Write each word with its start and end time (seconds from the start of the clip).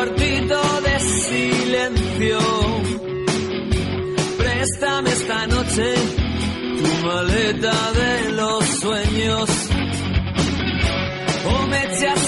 cuartito 0.00 0.60
de 0.82 1.00
silencio. 1.00 2.38
Préstame 4.38 5.10
esta 5.10 5.46
noche 5.46 5.94
tu 6.78 7.06
maleta 7.06 7.92
de 7.92 8.32
los 8.32 8.64
sueños. 8.64 9.79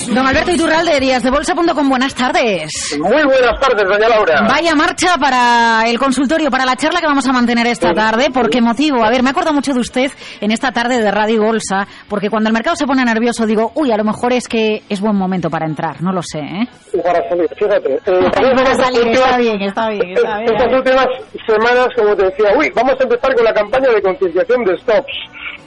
Don 0.09 0.27
Alberto 0.27 0.51
Iturralde, 0.51 1.01
Días 1.01 1.23
de 1.23 1.31
Bolsa.com, 1.31 1.89
buenas 1.89 2.15
tardes. 2.15 2.97
Muy 2.99 3.23
buenas 3.25 3.59
tardes, 3.61 3.85
doña 3.87 4.09
Laura. 4.09 4.43
Vaya 4.49 4.75
marcha 4.75 5.17
para 5.19 5.85
el 5.89 5.99
consultorio, 5.99 6.51
para 6.51 6.65
la 6.67 6.77
charla 6.77 7.01
que 7.01 7.07
vamos 7.07 7.27
a 7.29 7.33
mantener 7.33 7.67
esta 7.67 7.93
tarde. 7.93 8.31
¿Por 8.31 8.51
qué 8.51 8.61
motivo? 8.61 9.03
A 9.05 9.11
ver, 9.11 9.23
me 9.23 9.31
acuerdo 9.31 9.53
mucho 9.53 9.73
de 9.73 9.81
usted 9.81 10.11
en 10.41 10.51
esta 10.51 10.73
tarde 10.73 11.01
de 11.01 11.11
Radio 11.11 11.43
Bolsa, 11.43 11.87
porque 12.09 12.29
cuando 12.31 12.49
el 12.49 12.53
mercado 12.55 12.77
se 12.77 12.87
pone 12.87 13.05
nervioso 13.05 13.47
digo, 13.47 13.73
uy, 13.75 13.91
a 13.93 13.97
lo 13.97 14.05
mejor 14.05 14.33
es 14.33 14.49
que 14.49 14.83
es 14.89 15.01
buen 15.01 15.17
momento 15.17 15.49
para 15.51 15.67
entrar, 15.67 16.03
no 16.03 16.13
lo 16.13 16.23
sé, 16.23 16.41
¿eh? 16.41 16.69
Y 16.93 16.99
para 17.01 17.27
salir, 17.29 17.49
fíjate. 17.57 17.95
eh, 17.95 18.01
Para 18.55 18.75
salir, 18.75 19.01
últimas- 19.03 19.19
está 19.25 19.37
bien, 19.39 19.63
está 19.63 19.89
bien, 19.89 20.11
está 20.17 20.39
bien. 20.39 20.53
Estas 20.55 20.73
últimas 20.73 21.07
semanas, 21.47 21.87
como 21.97 22.17
te 22.17 22.25
decía, 22.25 22.47
uy, 22.57 22.71
vamos 22.75 22.95
a 22.99 23.03
empezar 23.03 23.35
con 23.35 23.45
la 23.45 23.55
campaña 23.55 23.89
de 23.91 24.03
concienciación 24.03 24.65
de 24.65 24.77
stops. 24.79 25.13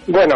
Bueno, 0.08 0.36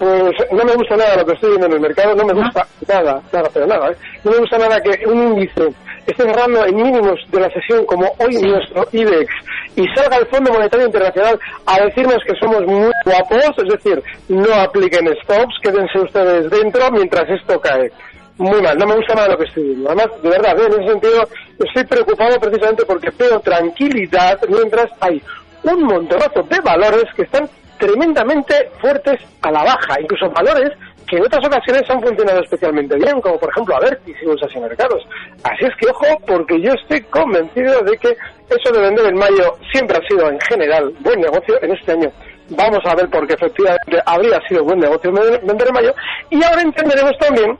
pues 0.00 0.32
no 0.50 0.64
me 0.64 0.74
gusta 0.76 0.96
nada 0.96 1.18
lo 1.18 1.26
que 1.26 1.34
estoy 1.34 1.50
viendo 1.50 1.66
en 1.66 1.72
el 1.74 1.80
mercado, 1.80 2.14
no 2.14 2.24
me 2.24 2.32
gusta 2.32 2.66
nada, 2.88 3.20
nada, 3.30 3.50
pero 3.52 3.66
nada, 3.66 3.90
¿eh? 3.90 3.96
No 4.24 4.30
me 4.30 4.38
gusta 4.38 4.56
nada 4.56 4.80
que 4.80 5.06
un 5.06 5.22
índice 5.22 5.68
esté 6.06 6.24
cerrando 6.24 6.64
en 6.64 6.74
mínimos 6.74 7.20
de 7.28 7.38
la 7.38 7.50
sesión 7.50 7.84
como 7.84 8.06
hoy 8.16 8.34
nuestro 8.40 8.88
IBEX 8.92 9.30
y 9.76 9.84
salga 9.94 10.16
el 10.16 10.26
Fondo 10.28 10.54
Monetario 10.54 10.86
Internacional 10.86 11.38
a 11.66 11.84
decirnos 11.84 12.16
que 12.26 12.34
somos 12.36 12.64
muy 12.64 12.90
guapos, 13.04 13.58
es 13.58 13.68
decir, 13.74 14.02
no 14.30 14.54
apliquen 14.54 15.06
stops, 15.22 15.54
quédense 15.62 15.98
ustedes 15.98 16.50
dentro 16.50 16.90
mientras 16.92 17.28
esto 17.28 17.60
cae. 17.60 17.92
Muy 18.38 18.62
mal, 18.62 18.78
no 18.78 18.86
me 18.86 18.96
gusta 18.96 19.14
nada 19.14 19.28
lo 19.28 19.36
que 19.36 19.44
estoy 19.44 19.64
viendo. 19.64 19.90
Además, 19.90 20.22
de 20.22 20.30
verdad, 20.30 20.58
¿eh? 20.60 20.66
en 20.66 20.80
ese 20.80 20.92
sentido, 20.92 21.28
estoy 21.58 21.84
preocupado 21.84 22.40
precisamente 22.40 22.86
porque 22.86 23.10
veo 23.18 23.38
tranquilidad 23.40 24.40
mientras 24.48 24.90
hay 25.00 25.22
un 25.62 25.82
montonazo 25.82 26.42
de 26.44 26.58
valores 26.60 27.04
que 27.14 27.24
están 27.24 27.46
tremendamente 27.80 28.70
fuertes 28.80 29.20
a 29.42 29.50
la 29.50 29.64
baja, 29.64 30.00
incluso 30.00 30.30
valores 30.30 30.70
que 31.08 31.16
en 31.16 31.24
otras 31.24 31.44
ocasiones 31.44 31.82
han 31.90 32.00
funcionado 32.00 32.40
especialmente 32.40 32.94
bien, 32.94 33.20
como 33.20 33.36
por 33.38 33.50
ejemplo 33.50 33.74
Avertis 33.74 34.16
y 34.22 34.26
Bolsas 34.26 34.54
y 34.54 34.60
Mercados. 34.60 35.02
Así 35.42 35.64
es 35.64 35.74
que 35.76 35.88
ojo, 35.90 36.06
porque 36.24 36.60
yo 36.60 36.72
estoy 36.72 37.00
convencido 37.02 37.82
de 37.82 37.96
que 37.98 38.16
eso 38.48 38.72
de 38.72 38.80
vender 38.80 39.06
en 39.06 39.16
mayo 39.16 39.56
siempre 39.72 39.96
ha 39.98 40.08
sido 40.08 40.30
en 40.30 40.38
general 40.48 40.92
buen 41.00 41.20
negocio 41.20 41.60
en 41.62 41.72
este 41.72 41.92
año. 41.92 42.12
Vamos 42.50 42.80
a 42.84 42.94
ver 42.94 43.08
porque 43.10 43.34
efectivamente 43.34 44.00
habría 44.06 44.40
sido 44.48 44.64
buen 44.64 44.78
negocio 44.78 45.10
vender 45.12 45.68
en 45.68 45.74
mayo 45.74 45.94
y 46.30 46.44
ahora 46.44 46.62
entenderemos 46.62 47.16
también 47.18 47.58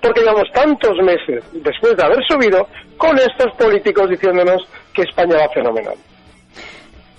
porque 0.00 0.20
llevamos 0.20 0.50
tantos 0.52 0.96
meses 1.02 1.42
después 1.52 1.96
de 1.96 2.04
haber 2.04 2.22
subido 2.28 2.68
con 2.96 3.18
estos 3.18 3.52
políticos 3.58 4.10
diciéndonos 4.10 4.68
que 4.92 5.02
España 5.02 5.36
va 5.38 5.48
fenomenal. 5.48 5.94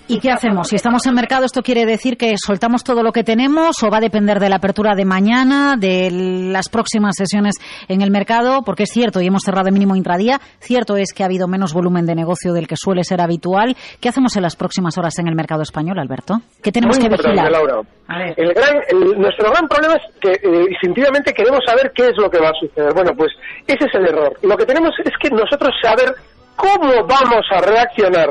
¿Y 0.07 0.19
qué 0.19 0.29
hacemos? 0.29 0.67
Si 0.67 0.75
estamos 0.75 1.03
en 1.07 1.15
mercado, 1.15 1.45
¿esto 1.45 1.63
quiere 1.63 1.83
decir 1.83 2.15
que 2.15 2.35
soltamos 2.37 2.83
todo 2.83 3.01
lo 3.01 3.11
que 3.11 3.23
tenemos 3.23 3.81
o 3.81 3.89
va 3.89 3.97
a 3.97 4.01
depender 4.01 4.39
de 4.39 4.49
la 4.49 4.57
apertura 4.57 4.93
de 4.95 5.03
mañana, 5.03 5.77
de 5.79 6.11
las 6.11 6.69
próximas 6.69 7.15
sesiones 7.15 7.55
en 7.87 8.01
el 8.01 8.11
mercado? 8.11 8.61
Porque 8.63 8.83
es 8.83 8.91
cierto, 8.91 9.19
y 9.19 9.25
hemos 9.25 9.41
cerrado 9.43 9.67
el 9.67 9.73
mínimo 9.73 9.95
intradía, 9.95 10.39
cierto 10.59 10.95
es 10.97 11.11
que 11.11 11.23
ha 11.23 11.25
habido 11.25 11.47
menos 11.47 11.73
volumen 11.73 12.05
de 12.05 12.13
negocio 12.13 12.53
del 12.53 12.67
que 12.67 12.75
suele 12.77 13.03
ser 13.03 13.19
habitual. 13.19 13.75
¿Qué 13.99 14.07
hacemos 14.09 14.35
en 14.35 14.43
las 14.43 14.55
próximas 14.55 14.95
horas 14.99 15.17
en 15.17 15.27
el 15.27 15.33
mercado 15.33 15.63
español, 15.63 15.97
Alberto? 15.97 16.39
¿Qué 16.61 16.71
tenemos 16.71 16.99
Muy 16.99 17.09
que 17.09 17.15
vigilar? 17.17 17.49
Laura. 17.51 17.81
A 18.07 18.19
ver. 18.19 18.35
El 18.37 18.53
gran, 18.53 18.75
el- 18.89 19.19
nuestro 19.19 19.49
gran 19.49 19.67
problema 19.67 19.95
es 19.95 20.01
que 20.21 20.33
eh, 20.33 20.65
instintivamente 20.69 21.33
queremos 21.33 21.61
saber 21.65 21.91
qué 21.95 22.09
es 22.09 22.17
lo 22.17 22.29
que 22.29 22.37
va 22.39 22.49
a 22.49 22.53
suceder. 22.59 22.93
Bueno, 22.93 23.09
pues 23.17 23.31
ese 23.65 23.85
es 23.85 23.95
el 23.95 24.05
error. 24.05 24.37
Lo 24.43 24.55
que 24.55 24.65
tenemos 24.65 24.91
es 25.03 25.13
que 25.19 25.31
nosotros 25.31 25.71
saber 25.81 26.13
cómo 26.55 26.91
vamos 27.07 27.43
a 27.51 27.59
reaccionar 27.61 28.29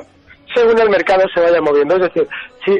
según 0.55 0.79
el 0.81 0.91
mercado 0.91 1.25
se 1.35 1.41
vaya 1.41 1.61
moviendo. 1.61 1.97
Es 1.97 2.03
decir, 2.03 2.29
si 2.65 2.73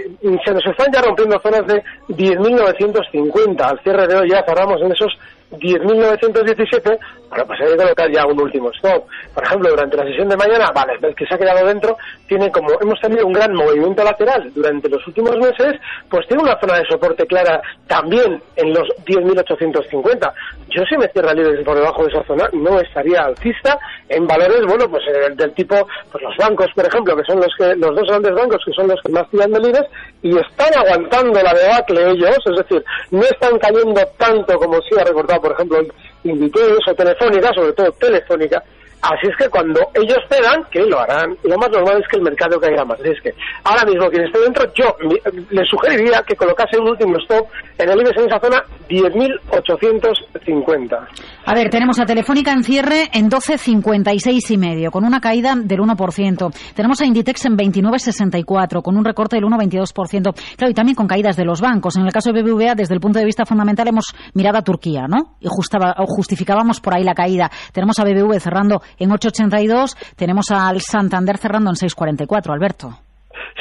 se 0.45 0.53
nos 0.53 0.67
están 0.67 0.93
ya 0.93 1.03
rompiendo 1.03 1.39
zonas 1.41 1.67
de 1.67 1.83
10.950, 2.09 3.61
al 3.61 3.81
cierre 3.81 4.07
de 4.07 4.17
hoy 4.17 4.31
ya 4.31 4.45
cerramos 4.45 4.81
en 4.81 4.93
esos 4.93 5.13
10.917, 5.59 6.99
bueno, 7.29 7.47
pues 7.47 7.61
hay 7.61 7.73
que 7.73 7.77
colocar 7.77 8.11
ya 8.13 8.27
un 8.27 8.41
último 8.41 8.71
stop. 8.71 9.05
Por 9.35 9.45
ejemplo, 9.45 9.71
durante 9.71 9.97
la 9.97 10.05
sesión 10.05 10.29
de 10.29 10.37
mañana, 10.37 10.71
vale, 10.75 10.95
el 11.03 11.15
que 11.15 11.27
se 11.27 11.35
ha 11.35 11.39
quedado 11.39 11.67
dentro 11.67 11.97
tiene 12.29 12.51
como, 12.51 12.69
hemos 12.81 13.01
tenido 13.01 13.27
un 13.27 13.33
gran 13.33 13.53
movimiento 13.55 14.05
lateral 14.05 14.51
durante 14.55 14.89
los 14.89 15.05
últimos 15.07 15.37
meses, 15.39 15.81
pues 16.09 16.27
tiene 16.29 16.43
una 16.43 16.59
zona 16.61 16.79
de 16.79 16.87
soporte 16.87 17.27
clara 17.27 17.61
también 17.87 18.41
en 18.57 18.73
los 18.73 18.89
10.850. 19.05 20.33
Yo 20.69 20.85
si 20.85 20.97
me 20.97 21.09
cierra 21.09 21.33
libre 21.35 21.63
por 21.65 21.77
debajo 21.77 22.05
de 22.05 22.13
esa 22.13 22.25
zona, 22.25 22.49
no 22.53 22.81
estaría 22.81 23.23
alcista 23.23 23.79
en 24.09 24.27
valores, 24.27 24.63
bueno, 24.67 24.89
pues 24.89 25.03
eh, 25.09 25.35
del, 25.35 25.53
tipo, 25.55 25.87
pues 26.11 26.23
los 26.23 26.37
bancos, 26.37 26.71
por 26.75 26.87
ejemplo, 26.87 27.17
que 27.17 27.25
son 27.25 27.41
los 27.41 27.53
que, 27.57 27.75
los 27.77 27.95
dos 27.95 28.09
grandes 28.09 28.35
bancos 28.35 28.63
que 28.65 28.73
son 28.73 28.89
los 28.89 29.01
que 29.03 29.13
más 29.13 29.29
tiran 29.31 29.53
de 29.53 29.61
libres 29.61 29.85
y 30.23 30.37
están 30.39 30.75
aguantando 30.75 31.41
la 31.43 31.53
debacle 31.53 32.11
ellos, 32.11 32.39
es 32.45 32.57
decir, 32.57 32.85
no 33.11 33.23
están 33.23 33.59
cayendo 33.59 34.01
tanto 34.19 34.57
como 34.59 34.81
sí 34.83 34.95
ha 34.99 35.05
recordado, 35.05 35.41
por 35.45 35.53
ejemplo, 35.53 35.79
Inditex 36.25 36.89
o 36.89 36.95
Telefónica, 36.95 37.53
sobre 37.55 37.73
todo 37.75 37.93
Telefónica, 37.93 38.63
Así 39.07 39.27
es 39.29 39.37
que 39.37 39.51
cuando 39.51 39.79
ellos 39.93 40.17
cedan, 40.31 40.65
que 40.71 40.81
lo 40.81 40.99
harán, 40.99 41.37
lo 41.43 41.59
más 41.59 41.71
normal 41.71 42.01
es 42.01 42.09
que 42.09 42.17
el 42.17 42.23
mercado 42.23 42.59
caiga 42.59 42.87
más. 42.87 42.99
Es 43.01 43.21
que 43.21 43.35
ahora 43.65 43.85
mismo 43.85 44.09
quien 44.09 44.25
esté 44.25 44.39
dentro, 44.39 44.65
yo 44.73 44.97
mi- 45.01 45.21
le 45.51 45.63
sugeriría 45.67 46.23
que 46.23 46.35
colocase 46.35 46.79
un 46.79 46.89
último 46.89 47.19
stop 47.19 47.47
en 47.77 47.91
el 47.91 48.01
IBEX 48.01 48.17
en 48.17 48.27
esa 48.29 48.41
zona 48.41 48.65
10.850. 48.89 51.07
A 51.47 51.53
ver, 51.55 51.69
tenemos 51.69 52.01
a 52.01 52.07
Telefónica 52.07 52.53
en 52.53 52.65
cierre 52.65 53.11
en 53.13 53.29
12.56 53.31 54.51
y 54.51 54.57
medio, 54.57 54.91
con 54.91 55.05
una 55.05 55.21
caída 55.21 55.55
del 55.55 55.79
1%. 55.81 56.55
Tenemos 56.75 57.01
a 57.03 57.05
Inditex 57.05 57.45
en 57.45 57.57
29.64, 57.59 58.81
con 58.83 58.97
un 58.97 59.05
recorte 59.05 59.37
del 59.37 59.45
1,22%. 59.45 60.35
Claro, 60.57 60.71
y 60.71 60.75
también 60.75 60.97
con 60.97 61.07
caídas 61.07 61.37
de 61.37 61.45
los 61.45 61.61
bancos. 61.61 61.97
En 61.97 62.07
el 62.07 62.13
caso 62.13 62.33
de 62.33 62.43
BBVA, 62.43 62.75
desde 62.75 62.95
el 62.95 63.01
punto 63.01 63.19
de 63.19 63.27
vista 63.27 63.45
fundamental, 63.45 63.89
hemos 63.89 64.15
mirado 64.33 64.57
a 64.57 64.63
Turquía, 64.63 65.07
¿no? 65.07 65.37
Y 65.39 65.49
justaba- 65.51 65.95
justificábamos 66.07 66.81
por 66.81 66.95
ahí 66.97 67.05
la 67.05 67.15
caída. 67.15 67.51
Tenemos 67.73 67.99
a 67.99 68.05
BBV 68.05 68.41
cerrando 68.41 68.81
en 68.99 69.11
8,82, 69.11 69.97
tenemos 70.17 70.51
al 70.51 70.81
Santander 70.81 71.37
cerrando 71.37 71.69
en 71.71 71.77
6,44, 71.77 72.55
Alberto. 72.55 72.99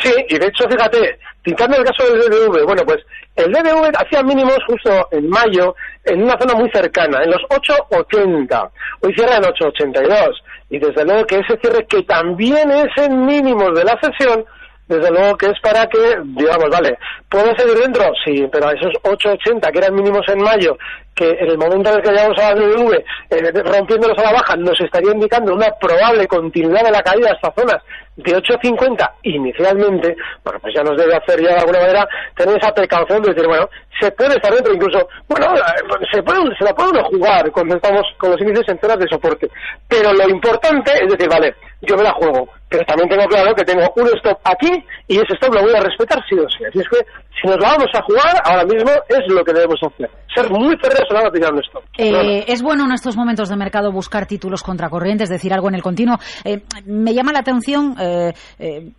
Sí, 0.01 0.13
y 0.29 0.37
de 0.37 0.47
hecho, 0.47 0.67
fíjate, 0.69 1.19
citando 1.45 1.77
el 1.77 1.83
caso 1.83 2.03
del 2.05 2.29
BBV, 2.29 2.65
bueno, 2.65 2.83
pues 2.85 2.99
el 3.35 3.51
BBV 3.51 3.91
hacía 3.97 4.23
mínimos 4.23 4.57
justo 4.67 5.07
en 5.11 5.29
mayo 5.29 5.75
en 6.05 6.23
una 6.23 6.37
zona 6.37 6.55
muy 6.55 6.69
cercana, 6.71 7.23
en 7.23 7.31
los 7.31 7.41
8,80. 7.49 8.69
Hoy 9.01 9.13
cierra 9.13 9.37
en 9.37 9.43
8,82. 9.43 10.41
Y 10.69 10.79
desde 10.79 11.05
luego 11.05 11.25
que 11.25 11.39
ese 11.39 11.57
cierre, 11.61 11.85
que 11.87 12.03
también 12.03 12.71
es 12.71 12.89
en 12.97 13.25
mínimos 13.25 13.73
de 13.75 13.83
la 13.83 13.99
sesión, 14.01 14.45
desde 14.87 15.11
luego 15.11 15.37
que 15.37 15.47
es 15.47 15.59
para 15.61 15.85
que, 15.87 16.17
digamos, 16.23 16.69
vale, 16.69 16.97
¿puede 17.29 17.55
seguir 17.57 17.77
dentro? 17.77 18.03
Sí, 18.23 18.47
pero 18.51 18.67
a 18.67 18.73
esos 18.73 18.91
8,80 19.03 19.71
que 19.71 19.77
eran 19.77 19.95
mínimos 19.95 20.25
en 20.27 20.41
mayo, 20.41 20.77
que 21.15 21.29
en 21.29 21.49
el 21.49 21.57
momento 21.57 21.89
en 21.89 21.95
el 21.95 22.01
que 22.01 22.11
llegamos 22.11 22.37
a 22.39 22.53
la 22.53 22.55
BBV, 22.55 22.93
eh, 23.29 23.63
rompiéndolos 23.63 24.17
a 24.17 24.23
la 24.23 24.33
baja, 24.33 24.55
nos 24.55 24.79
estaría 24.79 25.11
indicando 25.11 25.53
una 25.53 25.69
probable 25.79 26.27
continuidad 26.27 26.83
de 26.83 26.91
la 26.91 27.01
caída 27.01 27.29
a 27.29 27.35
estas 27.35 27.53
zonas 27.55 27.81
de 28.15 28.35
8,50 28.35 29.11
inicialmente, 29.23 30.15
bueno, 30.43 30.59
pues 30.59 30.73
ya 30.75 30.83
nos 30.83 30.97
debe 30.97 31.15
hacer 31.15 31.41
ya 31.41 31.49
de 31.49 31.59
alguna 31.59 31.79
manera 31.79 32.07
tener 32.35 32.57
esa 32.57 32.71
precaución 32.71 33.21
de 33.23 33.33
decir, 33.33 33.47
bueno, 33.47 33.67
se 33.99 34.11
puede 34.11 34.35
estar 34.35 34.53
dentro, 34.53 34.73
incluso, 34.73 35.07
bueno, 35.27 35.55
eh, 35.55 36.05
se, 36.11 36.21
puede, 36.21 36.39
se 36.55 36.63
la 36.63 36.73
puede 36.73 36.91
uno 36.91 37.03
jugar 37.05 37.51
cuando 37.51 37.75
estamos 37.75 38.03
con 38.17 38.31
los 38.31 38.41
índices 38.41 38.69
en 38.69 38.79
zonas 38.79 38.99
de 38.99 39.07
soporte, 39.07 39.49
pero 39.87 40.13
lo 40.13 40.29
importante 40.29 40.91
es 40.93 41.09
decir, 41.09 41.27
vale, 41.29 41.55
yo 41.81 41.97
me 41.97 42.03
la 42.03 42.11
juego, 42.11 42.47
pero 42.73 42.85
también 42.85 43.07
tengo 43.07 43.25
claro 43.27 43.53
que 43.53 43.63
tengo 43.63 43.83
un 43.95 44.07
stop 44.17 44.39
aquí 44.43 44.83
y 45.07 45.15
ese 45.17 45.33
stop 45.35 45.53
lo 45.53 45.61
voy 45.61 45.75
a 45.75 45.79
respetar 45.79 46.17
sí 46.27 46.33
o 46.39 46.49
sí. 46.49 46.65
Así 46.65 46.79
es 46.79 46.89
que 46.89 47.05
si 47.39 47.47
nos 47.47 47.57
vamos 47.57 47.87
a 47.93 48.01
jugar, 48.01 48.41
ahora 48.45 48.65
mismo 48.65 48.89
es 49.09 49.31
lo 49.31 49.43
que 49.43 49.53
debemos 49.53 49.79
hacer. 49.83 50.09
Ser 50.33 50.49
muy 50.49 50.75
férreos 50.77 51.05
a 51.11 51.13
la 51.13 51.19
hora 51.19 51.29
de 51.29 51.39
tirar 51.39 51.53
un 51.53 51.59
stop. 51.59 51.83
Eh, 51.99 52.45
es 52.47 52.63
bueno 52.63 52.85
en 52.85 52.93
estos 52.93 53.15
momentos 53.15 53.49
de 53.49 53.55
mercado 53.55 53.91
buscar 53.91 54.25
títulos 54.25 54.63
contracorrientes, 54.63 55.29
decir 55.29 55.53
algo 55.53 55.67
en 55.67 55.75
el 55.75 55.83
continuo. 55.83 56.17
Eh, 56.43 56.63
me 56.85 57.13
llama 57.13 57.31
la 57.31 57.39
atención, 57.39 57.95
eh, 57.99 58.33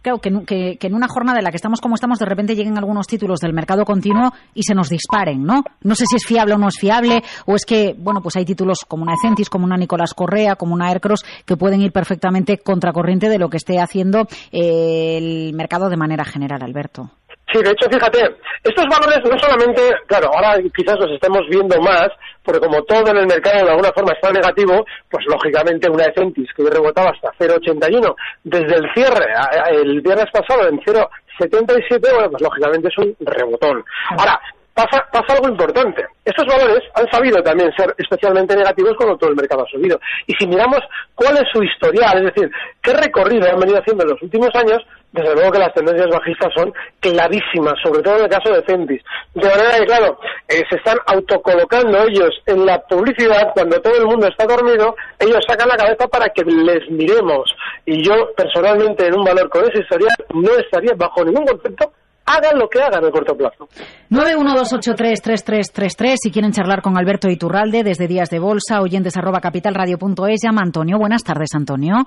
claro, 0.03 0.20
que, 0.20 0.77
que, 0.79 0.87
en 0.87 0.94
una 0.94 1.09
jornada 1.09 1.38
en 1.38 1.44
la 1.44 1.50
que 1.50 1.56
estamos 1.56 1.81
como 1.81 1.97
estamos, 1.97 2.20
de 2.20 2.27
repente 2.27 2.55
lleguen 2.55 2.79
algunos 2.79 3.09
títulos 3.09 3.41
del 3.41 3.55
mercado 3.55 3.85
continuo 3.85 4.32
y 4.55 4.62
se 4.62 4.75
nos 4.75 4.88
disparen, 4.88 5.43
¿no? 5.43 5.65
No 5.82 5.97
sé 5.97 6.06
si 6.06 6.15
es 6.15 6.25
fiable 6.25 6.55
o 6.55 6.59
no 6.59 6.69
es 6.69 6.79
fiable, 6.79 7.23
o 7.47 7.56
es 7.56 7.67
que, 7.67 7.97
bueno, 7.99 8.20
pues 8.23 8.37
hay 8.37 8.44
títulos 8.44 8.85
como 8.87 9.03
una 9.03 9.15
Ecentis, 9.15 9.50
como 9.50 9.65
una 9.65 9.77
Nicolás 9.77 10.15
Correa, 10.15 10.55
como 10.55 10.75
una 10.75 10.91
Aircross, 10.91 11.25
que 11.44 11.56
pueden 11.56 11.81
ir 11.81 11.91
perfectamente 11.91 12.59
contracorriente 12.59 13.29
de 13.29 13.38
lo 13.38 13.49
que 13.49 13.56
esté 13.64 13.81
haciendo 13.81 14.26
el 14.52 15.55
mercado 15.55 15.88
de 15.88 15.96
manera 15.96 16.25
general, 16.25 16.62
Alberto. 16.62 17.08
Sí, 17.52 17.62
de 17.62 17.70
hecho, 17.70 17.88
fíjate, 17.90 18.20
estos 18.62 18.84
valores 18.90 19.20
no 19.25 19.38
solamente, 19.38 19.81
claro, 20.06 20.28
ahora 20.34 20.56
quizás 20.75 20.96
los 20.99 21.12
estemos 21.12 21.43
viendo 21.49 21.81
más, 21.81 22.08
porque 22.43 22.61
como 22.61 22.82
todo 22.82 23.11
en 23.11 23.19
el 23.19 23.26
mercado 23.26 23.64
de 23.64 23.70
alguna 23.70 23.93
forma 23.93 24.12
está 24.12 24.32
negativo, 24.32 24.84
pues 25.11 25.25
lógicamente 25.26 25.88
una 25.90 26.05
Ecentis 26.06 26.49
que 26.56 26.69
rebotaba 26.69 27.11
hasta 27.11 27.32
0,81 27.38 28.14
desde 28.44 28.76
el 28.76 28.93
cierre 28.94 29.26
el 29.70 30.00
viernes 30.00 30.31
pasado 30.32 30.69
en 30.69 30.78
0,77, 30.81 32.14
bueno, 32.14 32.31
pues 32.31 32.43
lógicamente 32.43 32.88
es 32.88 32.99
un 32.99 33.14
rebotón. 33.20 33.84
Ahora, 34.19 34.40
pasa, 34.75 35.06
pasa 35.11 35.35
algo 35.35 35.49
importante. 35.49 36.05
Estos 36.25 36.47
valores 36.47 36.82
han 36.94 37.11
sabido 37.11 37.43
también 37.43 37.73
ser 37.76 37.94
especialmente 37.97 38.56
negativos 38.56 38.94
cuando 38.97 39.17
todo 39.17 39.31
el 39.31 39.37
mercado 39.37 39.65
ha 39.65 39.71
subido. 39.71 39.99
Y 40.26 40.35
si 40.35 40.47
miramos 40.47 40.81
cuál 41.15 41.37
es 41.37 41.44
su 41.53 41.62
historial, 41.62 42.19
es 42.19 42.35
decir, 42.35 42.50
qué 42.82 42.93
recorrido 42.93 43.49
han 43.49 43.61
venido 43.61 43.79
haciendo 43.79 44.03
en 44.05 44.11
los 44.11 44.23
últimos 44.23 44.50
años, 44.55 44.82
desde 45.12 45.35
luego 45.35 45.53
que 45.53 45.59
las 45.61 45.73
tendencias 45.75 46.09
bajistas 46.09 46.53
son 46.55 46.73
clarísimas, 46.99 47.75
sobre 47.81 48.03
todo 48.03 48.17
en 48.17 48.25
el 48.25 48.29
caso 48.29 48.53
de 48.53 48.65
Centis. 48.67 49.03
De 49.35 49.49
manera 49.49 49.79
que, 49.79 49.87
claro, 49.87 50.19
eh, 50.49 50.62
se 50.69 50.77
están 50.77 50.99
autocolocando 51.06 52.03
ellos 52.09 52.31
en 52.47 52.67
la 52.67 52.81
publicidad 52.81 53.53
cuando 53.55 53.81
todo 53.81 53.97
el 53.97 54.06
mundo 54.06 54.27
está 54.27 54.44
dormido, 54.44 54.97
ellos 55.20 55.44
sacan 55.47 55.69
la 55.69 55.77
cabeza 55.77 56.09
para 56.09 56.29
que 56.31 56.43
les 56.43 56.91
miremos. 56.91 57.55
Y 57.87 58.03
yo, 58.03 58.32
personalmente, 58.37 59.06
en 59.06 59.15
un 59.15 59.25
valor 59.25 59.49
con 59.50 59.62
esa 59.65 59.79
historia, 59.79 60.09
no 60.35 60.50
estaría 60.56 60.94
bajo 60.97 61.25
ningún 61.25 61.47
concepto 61.47 61.93
hagan 62.26 62.59
lo 62.59 62.69
que 62.69 62.81
hagan 62.81 63.05
a 63.05 63.11
corto 63.11 63.37
plazo. 63.37 63.69
912833333 64.11 66.15
si 66.17 66.31
quieren 66.31 66.53
charlar 66.53 66.82
con 66.82 66.97
Alberto 66.97 67.29
Iturralde 67.29 67.82
desde 67.82 68.09
Días 68.09 68.31
de 68.31 68.38
Bolsa, 68.38 68.81
oyentes 68.81 69.17
arroba 69.17 69.41
capitalradio.es, 69.41 70.43
llama 70.43 70.62
Antonio. 70.62 70.99
Buenas 70.99 71.23
tardes, 71.23 71.55
Antonio. 71.55 72.06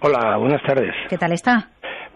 Hola, 0.00 0.36
buenas 0.36 0.62
tardes. 0.62 0.94
¿Qué 1.08 1.16
tal 1.16 1.32
está? 1.32 1.70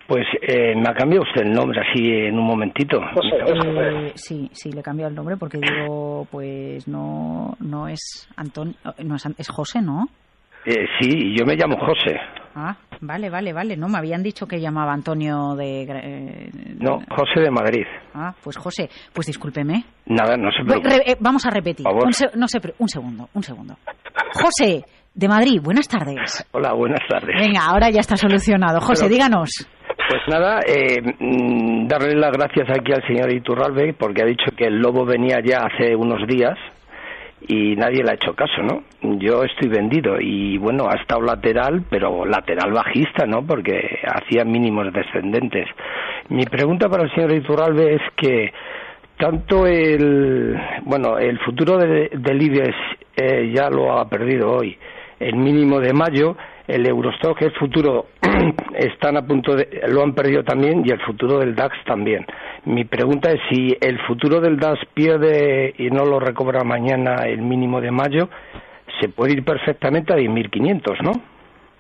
Pues 0.07 0.27
eh, 0.43 0.75
me 0.75 0.91
ha 0.91 0.95
cambiado 0.95 1.23
usted 1.23 1.43
el 1.43 1.53
nombre 1.53 1.81
así 1.81 2.05
en 2.05 2.37
un 2.37 2.45
momentito. 2.45 2.99
Eh, 3.01 4.13
sí, 4.17 4.51
sí, 4.53 4.73
le 4.73 4.81
he 4.81 4.83
cambiado 4.83 5.09
el 5.09 5.15
nombre 5.15 5.37
porque 5.37 5.59
digo, 5.59 6.27
pues 6.31 6.89
no, 6.89 7.57
no 7.61 7.87
es 7.87 8.29
Antonio, 8.37 8.75
no 9.05 9.15
es, 9.15 9.25
es 9.39 9.49
José, 9.49 9.81
¿no? 9.81 10.09
Eh, 10.67 10.85
sí, 11.01 11.35
yo 11.39 11.47
me 11.47 11.55
llamo 11.55 11.79
José. 11.79 12.19
Ah, 12.57 12.77
vale, 13.01 13.31
vale, 13.31 13.53
vale. 13.53 13.77
No, 13.77 13.89
me 13.89 13.99
habían 13.99 14.23
dicho 14.23 14.47
que 14.47 14.61
llamaba 14.61 14.93
Antonio 14.93 15.55
de... 15.57 15.83
Eh, 15.83 16.51
no, 16.79 17.01
José 17.11 17.41
de 17.41 17.51
Madrid. 17.51 17.85
Ah, 18.15 18.35
pues 18.43 18.57
José, 18.57 18.89
pues 19.13 19.27
discúlpeme. 19.27 19.85
Nada, 20.07 20.37
no 20.37 20.51
se 20.51 20.65
preocupe. 20.65 21.11
Eh, 21.11 21.17
vamos 21.21 21.45
a 21.47 21.51
repetir. 21.51 21.87
Un, 21.87 22.13
no 22.37 22.49
sé, 22.49 22.59
un 22.79 22.89
segundo, 22.89 23.29
un 23.35 23.43
segundo. 23.43 23.77
José, 24.35 24.85
de 25.15 25.29
Madrid, 25.29 25.61
buenas 25.63 25.89
tardes. 25.89 26.47
Hola, 26.53 26.73
buenas 26.73 27.01
tardes. 27.09 27.35
Venga, 27.39 27.67
ahora 27.67 27.91
ya 27.91 28.01
está 28.01 28.17
solucionado. 28.17 28.81
José, 28.81 29.09
díganos. 29.09 29.69
Pues 30.09 30.23
nada, 30.29 30.61
eh, 30.67 31.01
mm, 31.19 31.87
darle 31.87 32.15
las 32.15 32.33
gracias 32.33 32.69
aquí 32.71 32.93
al 32.93 33.07
señor 33.07 33.33
Iturralbe 33.33 33.95
porque 33.95 34.23
ha 34.23 34.27
dicho 34.27 34.51
que 34.57 34.65
el 34.65 34.79
lobo 34.79 35.05
venía 35.05 35.39
ya 35.45 35.61
hace 35.67 35.95
unos 35.95 36.27
días 36.27 36.57
y 37.49 37.75
nadie 37.77 38.03
le 38.03 38.11
ha 38.11 38.15
hecho 38.15 38.35
caso, 38.35 38.63
¿no? 38.63 38.83
Yo 39.19 39.43
estoy 39.45 39.69
vendido 39.69 40.21
y 40.21 40.59
bueno, 40.59 40.89
ha 40.89 41.01
estado 41.01 41.23
lateral, 41.23 41.85
pero 41.89 42.25
lateral 42.25 42.73
bajista, 42.73 43.27
¿no? 43.27 43.45
Porque 43.47 43.99
hacía 44.07 44.45
mínimos 44.45 44.93
descendentes. 44.93 45.67
Mi 46.29 46.45
pregunta 46.45 46.89
para 46.89 47.05
el 47.05 47.15
señor 47.15 47.33
Iturralbe 47.33 47.95
es 47.95 48.03
que 48.17 48.53
tanto 49.17 49.67
el 49.67 50.59
bueno 50.85 51.19
el 51.19 51.39
futuro 51.41 51.77
de, 51.77 52.11
del 52.15 52.43
IBEX 52.43 52.75
eh, 53.17 53.53
ya 53.55 53.69
lo 53.69 53.99
ha 53.99 54.09
perdido 54.09 54.51
hoy 54.51 54.79
el 55.19 55.37
mínimo 55.37 55.79
de 55.79 55.93
mayo 55.93 56.37
el 56.71 56.87
Eurostock 56.87 57.43
el 57.43 57.53
futuro 57.53 58.07
están 58.75 59.17
a 59.17 59.27
punto 59.27 59.55
de 59.55 59.83
lo 59.89 60.03
han 60.03 60.15
perdido 60.15 60.45
también 60.45 60.83
y 60.85 60.91
el 60.91 61.01
futuro 61.01 61.39
del 61.39 61.55
DAX 61.55 61.77
también 61.85 62.27
mi 62.65 62.85
pregunta 62.85 63.31
es 63.31 63.41
si 63.51 63.77
el 63.81 63.99
futuro 64.07 64.41
del 64.41 64.59
DAX 64.59 64.81
pierde 64.95 65.75
y 65.79 65.91
no 65.91 66.05
lo 66.05 66.21
recobra 66.21 66.63
mañana 66.65 67.25
el 67.27 67.43
mínimo 67.43 67.81
de 67.81 67.91
mayo 67.91 68.29
se 69.01 69.09
puede 69.09 69.33
ir 69.33 69.45
perfectamente 69.45 70.13
a 70.13 70.17
10.500 70.17 71.03
¿no? 71.03 71.13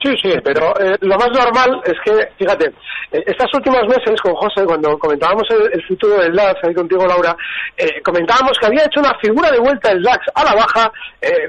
Sí, 0.02 0.16
sí, 0.22 0.32
pero 0.42 0.72
eh, 0.80 0.96
lo 1.02 1.16
más 1.18 1.28
normal 1.28 1.82
es 1.84 1.94
que, 2.02 2.26
fíjate, 2.38 2.72
eh, 3.12 3.22
estas 3.26 3.52
últimas 3.52 3.82
meses 3.86 4.18
con 4.22 4.34
José, 4.34 4.64
cuando 4.64 4.98
comentábamos 4.98 5.42
el, 5.50 5.84
futuro 5.86 6.22
del 6.22 6.34
DAX, 6.34 6.64
ahí 6.64 6.72
contigo 6.72 7.06
Laura, 7.06 7.36
eh, 7.76 8.00
comentábamos 8.02 8.52
que 8.58 8.66
había 8.66 8.86
hecho 8.86 9.00
una 9.00 9.14
figura 9.18 9.50
de 9.50 9.58
vuelta 9.58 9.90
el 9.90 10.02
DAX 10.02 10.24
a 10.34 10.44
la 10.44 10.54
baja, 10.54 10.90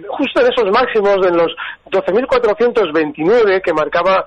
justo 0.09 0.41
en 0.41 0.51
esos 0.51 0.69
máximos 0.69 1.21
de 1.21 1.31
los 1.31 1.55
12.429 1.91 3.61
que 3.61 3.73
marcaba 3.73 4.25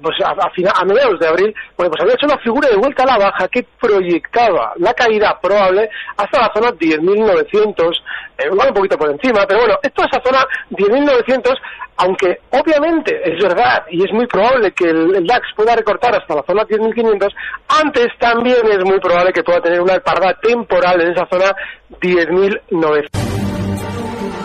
pues 0.00 0.16
a, 0.24 0.30
a, 0.30 0.84
mediados 0.84 1.18
de 1.18 1.28
abril, 1.28 1.54
bueno, 1.76 1.90
pues 1.90 2.02
había 2.02 2.14
hecho 2.14 2.26
una 2.26 2.38
figura 2.38 2.68
de 2.68 2.76
vuelta 2.76 3.02
a 3.02 3.06
la 3.06 3.18
baja 3.18 3.48
que 3.48 3.66
proyectaba 3.80 4.72
la 4.76 4.94
caída 4.94 5.36
probable 5.40 5.90
hasta 6.16 6.40
la 6.40 6.52
zona 6.54 6.68
10.900, 6.70 8.02
igual 8.46 8.68
un 8.68 8.74
poquito 8.74 8.96
por 8.96 9.10
encima, 9.10 9.44
pero 9.48 9.60
bueno, 9.60 9.78
esto 9.82 10.04
esa 10.04 10.22
zona 10.22 10.44
10.900 10.70 11.54
aunque 11.96 12.38
obviamente 12.50 13.20
es 13.24 13.42
verdad 13.42 13.84
y 13.90 14.04
es 14.04 14.12
muy 14.12 14.26
probable 14.26 14.72
que 14.72 14.88
el, 14.88 15.26
DAX 15.26 15.46
pueda 15.56 15.76
recortar 15.76 16.14
hasta 16.14 16.34
la 16.34 16.42
zona 16.42 16.62
10.500, 16.64 17.28
antes 17.68 18.06
también 18.18 18.66
es 18.70 18.84
muy 18.84 18.98
probable 19.00 19.32
que 19.32 19.42
pueda 19.42 19.60
tener 19.60 19.80
una 19.80 19.98
parada 20.00 20.34
temporal 20.42 21.00
en 21.00 21.12
esa 21.12 21.26
zona 21.28 21.54
10.900. 22.00 23.08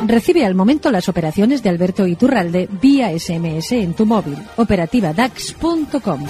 Recibe 0.08 0.46
al 0.46 0.56
momento 0.56 0.92
las 0.92 1.08
operaciones 1.10 1.62
de 1.62 1.70
Alberto 1.70 2.08
Iturralde 2.08 2.68
vía 2.82 3.10
SMS 3.18 3.74
en 3.74 3.94
tu 3.94 4.06
móvil. 4.06 4.38
Operativa 4.56 5.14
DAX.com. 5.14 6.26